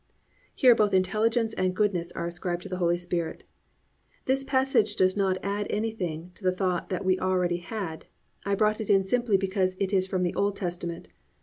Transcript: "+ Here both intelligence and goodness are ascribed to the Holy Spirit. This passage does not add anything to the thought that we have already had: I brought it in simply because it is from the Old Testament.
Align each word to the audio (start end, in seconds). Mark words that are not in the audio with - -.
"+ 0.29 0.55
Here 0.55 0.73
both 0.73 0.95
intelligence 0.95 1.53
and 1.53 1.75
goodness 1.75 2.11
are 2.13 2.25
ascribed 2.25 2.63
to 2.63 2.69
the 2.69 2.77
Holy 2.77 2.97
Spirit. 2.97 3.43
This 4.25 4.43
passage 4.43 4.95
does 4.95 5.15
not 5.15 5.37
add 5.43 5.67
anything 5.69 6.31
to 6.33 6.43
the 6.43 6.51
thought 6.51 6.89
that 6.89 7.05
we 7.05 7.17
have 7.17 7.23
already 7.29 7.57
had: 7.57 8.07
I 8.43 8.55
brought 8.55 8.81
it 8.81 8.89
in 8.89 9.03
simply 9.03 9.37
because 9.37 9.75
it 9.79 9.93
is 9.93 10.07
from 10.07 10.23
the 10.23 10.33
Old 10.33 10.55
Testament. 10.55 11.09